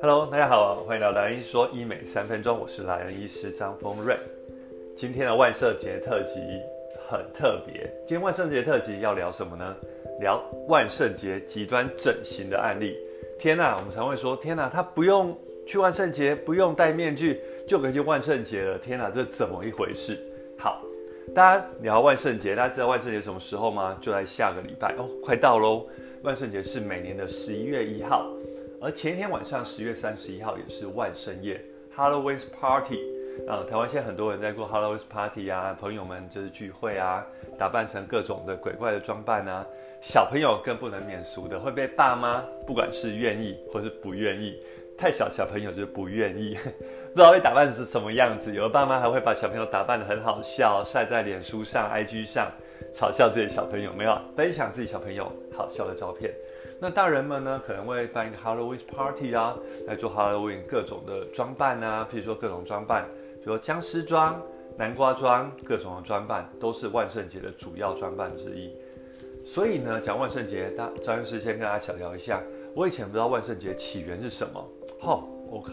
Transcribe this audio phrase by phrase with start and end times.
[0.00, 4.16] Hello，大家好，欢迎来到蓝医说医美三分钟，我是蓝医师张丰瑞。
[4.96, 6.40] 今天的万圣节特辑
[7.08, 9.76] 很特别，今天万圣节特辑要聊什么呢？
[10.20, 12.96] 聊万圣节极端整形的案例。
[13.40, 18.78] 天呐，我们常会说，天呐，他不用去万圣节，不用戴面具就可以去万圣节了。
[18.78, 20.16] 天呐，这怎么一回事？
[20.56, 20.80] 好，
[21.34, 23.96] 大家聊万圣节，大家知道万圣节什么时候吗？
[24.02, 25.86] 就在下个礼拜哦，快到喽。
[26.22, 28.30] 万圣节是每年的十一月一号。
[28.82, 31.58] 而前一天晚上十月三十一号也是万圣夜
[31.96, 32.98] Halloween Party
[33.48, 37.24] 啊，台湾现在很多人在过 Halloween Party 啊，朋友们就是聚会啊，
[37.58, 39.64] 打扮成各种的鬼怪的装扮啊，
[40.02, 44.60] 小朋友更不能免俗的会被爸妈不管是愿意或是不愿意，
[45.02, 46.56] 太小小朋友就不愿意，
[47.12, 52.48] 不知道被打扮成什么样子，有的爸妈还会把小朋友打扮得很好笑，晒在脸书上、IG 上，
[52.94, 56.32] 嘲笑自己小朋友，没有分享自己小朋友好笑的照片。
[56.80, 59.56] 那大人们呢，可能会办一个 Halloween party 啊，
[59.88, 63.04] 来做 Halloween 各种的装扮啊，譬如说各种装扮，
[63.42, 64.40] 比如僵尸装、
[64.78, 68.70] 南瓜装，各种的装扮都是万圣节的主要装扮之一。
[69.44, 72.40] 所以呢，讲万圣节，大张律师先跟大家小聊一下。
[72.76, 74.64] 我以前不知道万圣节起源是什么。
[75.02, 75.72] 哦，OK，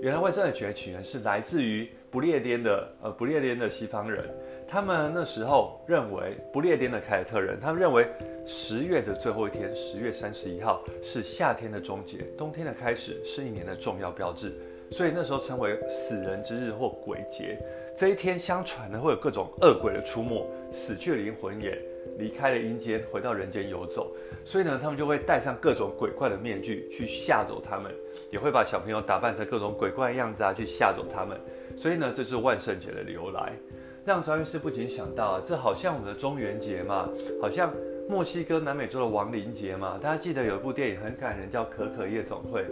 [0.00, 4.24] 原来万圣节起源是来自于不列颠的，呃，不列颠的西方人。
[4.66, 8.06] 他们那时候认为不列颠的凯尔特人，他们认为
[8.46, 14.54] 十月的最后一天，十月三十一号是夏天的终结，冬天的开始，是一年的重要标志，
[14.90, 17.58] 所以那时候称为死人之日或鬼节。
[18.00, 21.78] 这一天，相传呢会有各种恶鬼的出没，死去的灵魂也
[22.16, 24.10] 离开了阴间，回到人间游走，
[24.42, 27.92] 所以呢，他们就会戴上各种鬼怪的面具去吓走他们，
[28.30, 31.38] 也会把小朋友打扮成各种鬼怪的样子啊去吓走他们。
[31.76, 33.52] 所以呢，这是万圣节的由来。
[34.06, 37.06] 让张律师不禁想到啊，这好像我们的中元节嘛，
[37.38, 37.70] 好像
[38.08, 40.00] 墨西哥南美洲的亡灵节嘛。
[40.02, 42.62] 大家记得有一部电影很感人，叫《可可夜总会》。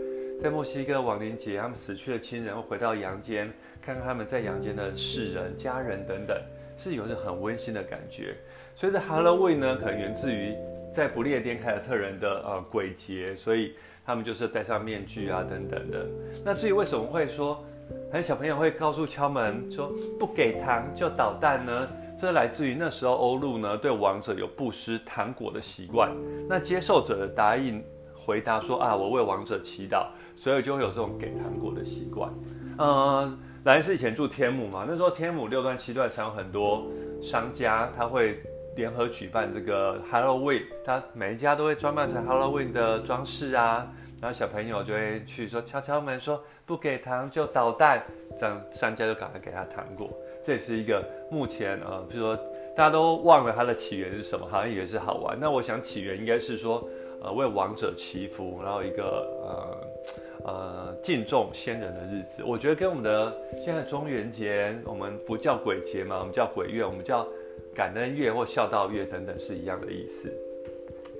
[0.42, 3.52] 在墨西哥亡灵节，他们死去的亲人会回到阳间，
[3.88, 6.36] 看看他们在阳间的世人、家人等等，
[6.76, 8.36] 是有着很温馨的感觉。
[8.74, 10.54] 所以这 Halloween 呢，可能源自于
[10.92, 13.72] 在不列颠凯尔特人的呃鬼节，所以
[14.04, 16.06] 他们就是戴上面具啊等等的。
[16.44, 17.64] 那至于为什么会说？
[18.12, 19.90] 很小朋友会告诉敲门说
[20.20, 21.88] 不给糖就捣蛋呢，
[22.20, 26.14] 这来自于那时候欧陆呢对王者有布施糖果的习惯。
[26.46, 27.82] 那接受者的答应
[28.14, 32.30] 回答说啊，我为王者祈祷，所以就会有这种给糖果的习惯。
[32.80, 36.86] 嗯，兰是以前住天母嘛，那时候天母六段七段常有很多
[37.20, 38.40] 商家，他会
[38.76, 43.86] 联合举办这个 Halloween，他每一家都会装扮成 Halloween 的装饰啊。
[44.20, 48.02] 然后小朋友就会去说敲敲门，说不给糖就捣蛋，
[48.38, 50.10] 这样商家就赶快给他糖果。
[50.44, 52.36] 这也是一个目前呃，比如说
[52.76, 55.38] 大家都忘了它的起源是什么，好像以为是好玩。
[55.38, 56.88] 那我想起源应该是说，
[57.22, 59.87] 呃，为王者祈福，然后一个呃
[60.48, 62.42] 呃敬重先人的日子。
[62.44, 67.26] 我觉得跟我们的现在中元节，我们不叫鬼节嘛，我们叫鬼月，我们叫
[67.74, 70.32] 感恩月或孝道月等等是一样的意思。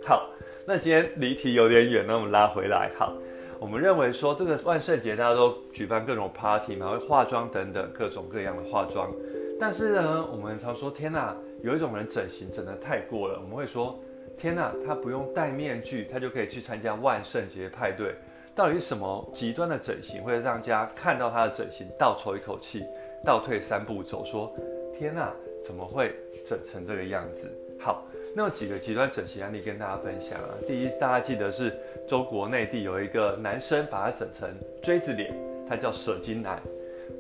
[0.05, 0.31] 好。
[0.71, 2.91] 那今天离题有点远，那我们拉回来。
[2.95, 3.17] 好，
[3.59, 9.11] 我们认为说这个万圣节大家都举办各种 party 嘛，会化妆等等各种各样的化妆。
[9.59, 13.41] 但是呢，我们常说天呐，有一种人整形整得太过了。
[13.43, 13.99] 我们会说
[14.37, 18.15] 天呐，他不用戴面具，他就可以去参加万圣节派对。
[18.59, 22.85] 到底是什么极端的整形会让家看到他的整形倒抽一口气，
[23.25, 24.53] 倒退三步走，说
[24.99, 25.31] 天呐，
[25.65, 26.13] 怎么会
[26.45, 27.49] 整成这个样子？
[27.79, 28.05] 好。
[28.35, 30.51] 那有几个极端整形案例跟大家分享啊。
[30.67, 31.73] 第一，大家记得是
[32.09, 34.51] 中国内地有一个男生把他整成
[34.83, 35.33] 锥子脸，
[35.69, 36.61] 他叫舍金男。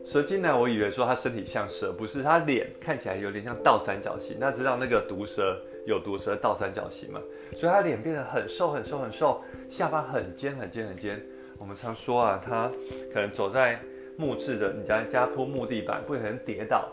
[0.09, 4.39] 蛇精男，我以为说他身体像蛇，不是，他脸看起来有点像倒三角形。
[4.41, 7.21] 那知道那个毒蛇有毒蛇倒三角形吗？
[7.53, 11.21] 所以他脸变得很瘦很瘦很瘦，下巴很尖很尖很尖。
[11.59, 12.73] 我们常说啊，他
[13.13, 13.79] 可能走在
[14.17, 16.89] 木质的你家家铺木地板，不可能跌倒。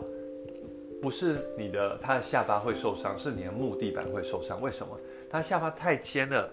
[1.00, 4.60] 不是你的，他的下巴会受伤，是你的木地板会受伤。
[4.60, 4.94] 为什么？
[5.30, 6.50] 他下巴太尖了，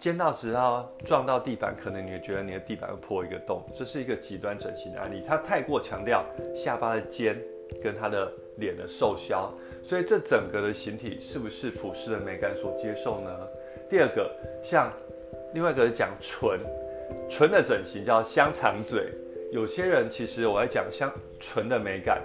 [0.00, 3.62] 尖到只要撞到地板，可能你会觉得你的地板会破一个洞。
[3.76, 6.24] 这是一个极端整形的案例，他太过强调
[6.54, 7.36] 下巴的尖
[7.82, 9.52] 跟他的脸的瘦削，
[9.84, 13.30] 所以这整个的形体是不是普世的美感所接受呢？
[13.90, 14.90] 第二个，像
[15.52, 16.58] 另外一个讲唇，
[17.28, 19.12] 唇的整形叫香肠嘴。
[19.52, 22.22] 有些人其实我来讲香唇的美感。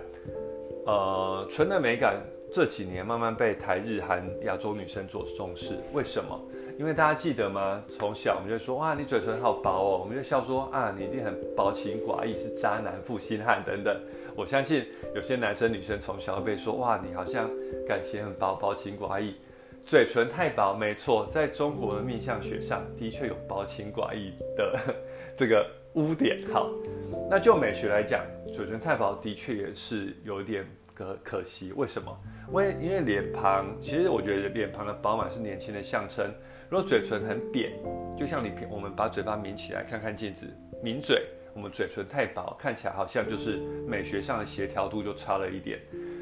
[0.86, 2.22] 呃，唇的美感
[2.54, 6.40] 这几年慢慢被台日韩亚洲女生所重视，为什么？
[6.78, 7.82] 因为大家记得吗？
[7.98, 13.98] 从小我们就说哇，你嘴唇好薄哦，我们就笑说啊，你一定很薄情寡义，是渣男、负心汉等等。
[14.36, 14.86] 我相信
[15.16, 17.50] 有些男生女生从小被说哇，你好像
[17.88, 19.36] 感情很薄、薄情寡义。
[19.86, 24.78] 嘴唇太薄，没错，在中国的面相学上的确有薄情寡义的
[25.38, 26.44] 这个污点。
[26.52, 26.70] 好，
[27.30, 31.72] 那就美学来讲，嘴唇太薄的确也是有点可可惜。
[31.78, 32.12] 为什么？
[32.52, 36.30] 为因为脸庞，其实我觉得脸庞的饱满是年轻的象征。
[36.70, 37.72] 如果嘴唇很扁，
[38.18, 40.48] 就像你平我们把嘴巴抿起来，看看镜子，
[40.84, 41.24] 抿嘴，
[41.54, 43.58] 我们嘴唇太薄，看起来好像就是
[43.88, 45.80] 美学上的协调度就差了一点。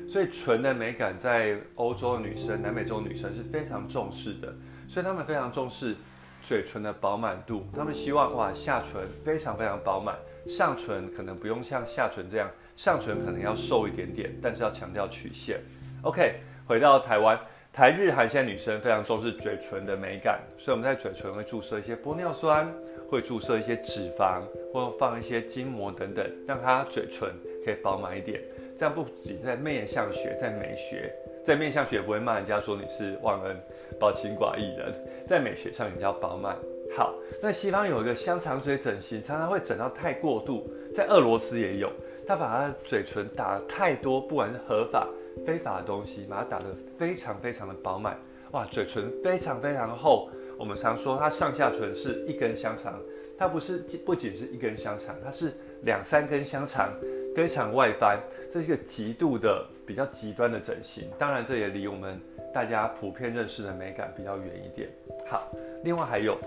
[0.10, 4.54] 所以唇的美感在欧洲的女生、南美洲女生是非常重视的，
[4.88, 5.96] 所以她们非常重视
[6.42, 7.66] 嘴唇的饱满度。
[7.74, 10.18] 她们希望哇下唇非常非常饱满，
[10.48, 15.62] 上唇可能不用像下唇这样，上唇可能要瘦一点点，但是要强调曲线。
[16.02, 17.40] OK，回到台湾，
[17.74, 22.72] 台日韩现在女生非常重视嘴唇的美感，所以我们在嘴唇会注射一些玻尿酸，
[23.10, 27.32] 会注射一些脂肪，或放一些筋膜等等，让它嘴唇
[27.66, 28.40] 可以饱满一点。
[28.78, 31.12] 这样不仅在面相学，在美学，
[31.44, 33.58] 在面相学不会骂人家说你是忘恩、
[34.00, 34.94] 薄情寡义人，
[35.28, 36.56] 在美学上也叫饱满。
[36.96, 41.92] 好，那西方有一个香肠嘴整形，常常会整到太过度，在俄罗斯也有，
[42.28, 45.08] 他把他的嘴唇打得太多，不管是合法、
[45.46, 46.66] 非法的东西，把它打得
[46.98, 48.18] 非常非常的饱满，
[48.52, 50.30] 哇，嘴唇非常非常厚。
[50.58, 53.00] 我们常说它上下唇是一根香肠，
[53.38, 56.94] 它不是不仅是一根香肠，它是两三根香肠。
[57.36, 58.20] 非常外翻，
[58.52, 61.10] 这是一个极度的比较极端的整形。
[61.18, 62.22] 当然，这也离我们
[62.54, 64.88] 大家普遍认识的美感比较远一点。
[65.28, 65.52] 好，
[65.84, 66.38] 另外还有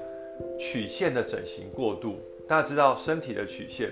[0.61, 2.21] 曲线的整形过度。
[2.47, 3.91] 大家知道身体的曲线，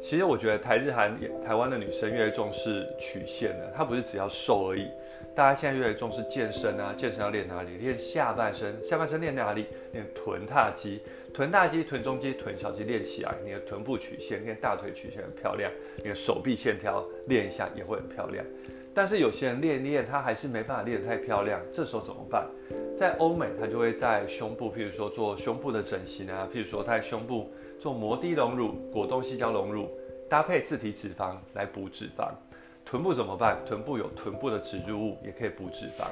[0.00, 3.72] 其实我觉得台日韩台湾的女生越来越重视曲线了。
[3.76, 4.88] 她不是只要瘦而已，
[5.34, 7.76] 大家现在越来越重视健身啊，健身要练哪里？
[7.76, 9.66] 练下半身，下半身练哪里？
[9.92, 11.00] 练臀大肌。
[11.32, 18.44] 臀大肌、臀中肌、臀小肌练起来，你的臀部曲线跟大腿曲线很漂亮，你的手臂线条练一下也会很漂亮。
[18.92, 22.48] 但是有些人练练，他还是没办法练得太漂亮，这时候怎么办？
[22.98, 27.48] 在欧美，他就会在胸部，譬如说做胸部的整形啊，譬如说在胸部
[27.80, 29.88] 做摩的隆乳、果冻细胶隆乳，
[30.28, 32.28] 搭配自体脂肪来补脂肪。
[32.84, 33.56] 臀部怎么办？
[33.64, 36.04] 臀部有臀部的植入物，也可以补脂肪。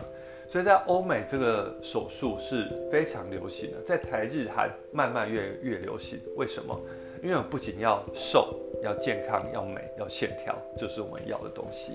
[0.48, 6.18] 所以在欧美这个手术是非常流行的，在台日韩慢慢越越流行。
[6.36, 6.74] 为什么？
[7.22, 11.92] 因为我不仅要瘦、要健康、要美、要线条，就是我们要的东西。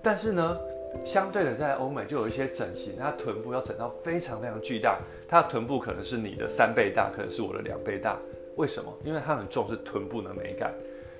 [0.00, 0.58] 但是呢，
[1.04, 8.16] 相对的在欧美就有一些整形，它臀部要整到非常非常巨大，它的臀部可能是你的三倍大，可能是我的两倍大。
[8.56, 8.92] 为什么？
[9.04, 10.72] 因为它很重视臀部的美感，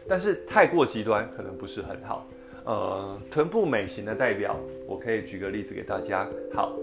[0.08, 2.26] 但是太过极端可能不是很好。
[2.64, 4.56] 呃，臀部美型的代表，
[4.86, 6.28] 我可以举个例子给大家。
[6.52, 6.76] 好，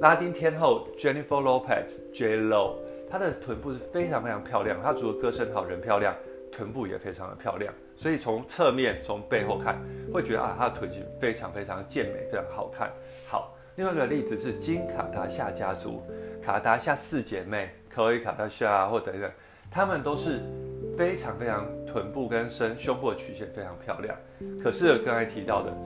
[0.00, 2.76] 拉丁天后 Jennifer Lopez J Lo，
[3.10, 4.80] 她的臀部是非常非常漂亮。
[4.80, 6.14] 她除了歌声好，人漂亮，
[6.52, 7.74] 臀部也非常的漂亮。
[7.96, 9.80] 所以从侧面、从背后看，
[10.12, 12.92] 会觉得啊，她的臀型非常非常健美，非常好看。
[13.26, 16.00] 好，另外一个例子是金卡达夏家族，
[16.40, 19.30] 卡达夏四姐妹，可以卡达夏或等等，
[19.74, 20.40] 他们都是。
[20.96, 24.16] 非常非常臀部跟身胸部的曲线非常漂亮，
[24.62, 25.76] 可是刚才提到的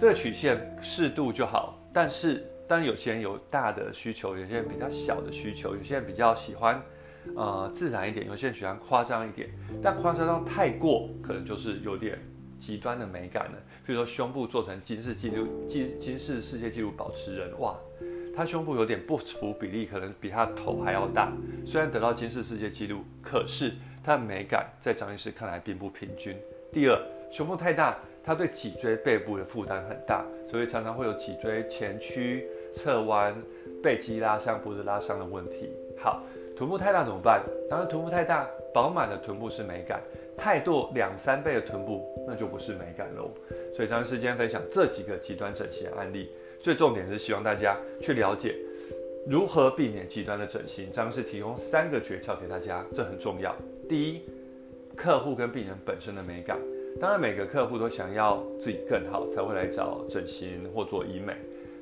[0.00, 1.78] 这个曲线适度就好。
[1.92, 6.80] 但是当有些人有大的需求，有些人比较小的需求，有些人比较喜欢
[7.36, 9.50] 呃自然一点，有些人喜欢夸张一点。
[9.82, 12.18] 但夸张到太过，可能就是有点
[12.58, 13.58] 极端的美感了。
[13.84, 17.76] 比如说胸部做成金世纪录金金世世界纪录保持人，哇，
[18.36, 21.32] 他胸部有点不符比例，可能比他头还要大。
[21.64, 23.72] 虽然得到金世世界纪录，可是。
[24.06, 26.36] 它的美感在张医师看来并不平均。
[26.70, 33.34] 第二，胸部太大，它对脊椎背部的负担很大，所以常常会有脊椎前屈、侧弯、
[33.82, 35.70] 背肌拉伤、脖子拉伤的问题。
[35.98, 36.22] 好，
[36.54, 37.42] 臀部太大怎么办？
[37.70, 39.98] 当然，臀部太大，饱满的臀部是美感；
[40.36, 43.30] 太多两三倍的臀部，那就不是美感喽。
[43.74, 46.28] 所以张医师今天分享这几个极端整形案例，
[46.64, 48.56] 最重点是希望大家去了解。
[49.26, 50.90] 如何避免极端的整形？
[50.90, 53.54] 张是提供三个诀窍给大家，这很重要。
[53.86, 54.22] 第一，
[54.96, 56.58] 客户跟病人本身的美感。
[56.98, 61.34] 当然，每个客户都想要自己更好，才会来找整形或做医美。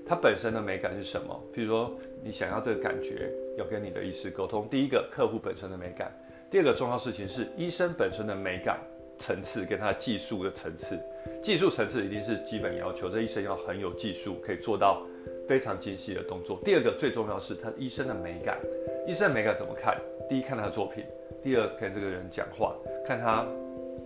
[0.04, 1.40] 他本身的美感是什么？
[1.54, 4.66] 譬如说，你想要这个感觉，要跟你的医师沟通。
[4.68, 6.08] 第一个，客户本身的美感；
[6.50, 8.80] 第二个重要事情是医生本身的美感
[9.22, 10.98] 层次跟他技术的层次。
[11.42, 15.06] 技术层次一定是基本要求，这医生要很有技术，可以做到。
[15.48, 16.58] 非常精细的动作。
[16.64, 18.58] 第二个最重要是他医生的美感，
[19.06, 19.96] 医生的美感怎么看？
[20.28, 21.04] 第一看他的作品，
[21.42, 22.74] 第二跟这个人讲话，
[23.06, 23.46] 看他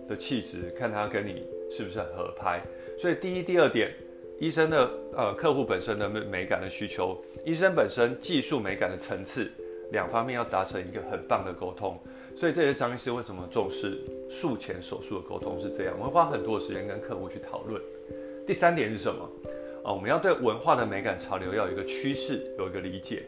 [0.09, 2.61] 的气质，看他跟你是不是很合拍。
[2.99, 3.91] 所以第一、第二点，
[4.39, 9.49] 医生的呃客户本身的美美感的需求，医生本身技术美感的层次，
[9.91, 11.97] 两方面要达成一个很棒的沟通。
[12.37, 13.97] 所以这些张医师为什么重视
[14.29, 15.95] 术前手术的沟通是这样？
[15.97, 17.81] 我会花很多的时间跟客户去讨论。
[18.45, 19.27] 第三点是什么？
[19.83, 23.23] 啊，我们要对文化的美感潮流要有一个趋势，有一个理解。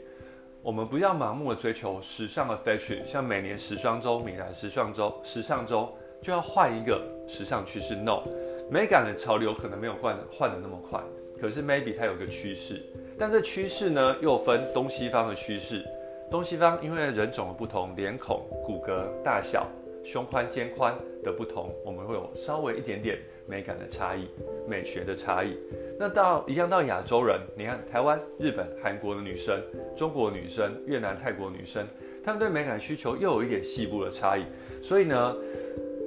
[0.62, 7.96] 我们不要盲目的追求时尚的 fashion，像每年时装周、米兰时尚周、时尚周就要换一个时尚趋势。
[7.96, 8.22] No，
[8.70, 11.02] 美感的潮流可能没有换换的那么快，
[11.42, 12.80] 可是 maybe 它有个趋势。
[13.18, 15.84] 但这趋势呢，又分东西方的趋势。
[16.30, 19.68] 东西方因为人种的不同，脸孔、骨骼大小、
[20.04, 20.94] 胸宽、肩宽
[21.24, 23.18] 的不同，我们会有稍微一点点
[23.48, 24.28] 美感的差异、
[24.68, 25.58] 美学的差异。
[25.98, 29.60] 那到一样到亚洲人，你看台湾、日本、韩国的女生、
[29.98, 31.86] 中国女生、越南、泰国女生，
[32.24, 34.46] 她们对美感需求又有一点细部的差异。
[34.84, 35.36] 所以呢，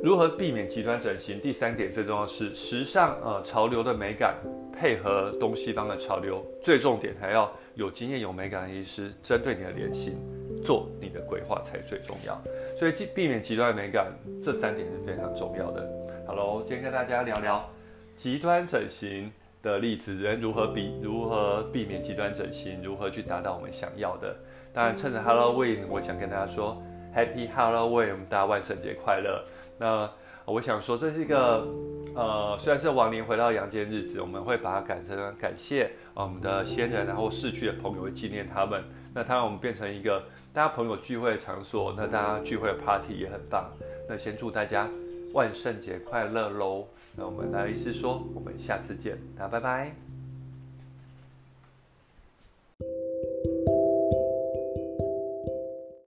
[0.05, 1.41] 如何避免极端整形？
[1.41, 4.37] 第三点最重要是时尚呃潮流的美感
[4.73, 7.51] 配合东西方的潮流，最重点还要。
[7.75, 10.15] 有经验、有美感的医师，针对你的脸型
[10.63, 12.39] 做你的规划才最重要。
[12.79, 14.13] 所以，避免极端的美感，
[14.45, 15.89] 这三点是非常重要的。
[16.27, 17.67] 好喽，今天跟大家聊聊
[18.15, 24.37] 极端整形的例子，人如何避如何避免极端整形，如何去达到我们想要的。
[24.75, 26.77] 当然，趁着 Halloween，我想跟大家说
[27.17, 29.43] Happy Halloween，大家万圣节快乐。
[29.79, 30.11] 那
[30.45, 31.67] 我想说，这是一个，
[32.15, 38.83] 呃，虽然是亡灵回到阳间日子，我们会把它改成感谢我们的先人，然后逝去的朋友会纪念他们。
[39.15, 43.71] 那当然，我们变成一个大家朋友聚会的场所，那大家聚会的 party 也很棒。
[44.09, 44.89] 那先祝大家
[45.33, 46.87] 万圣节快乐喽！
[47.17, 50.12] 那我们来医师说，我们下次见，大家拜拜。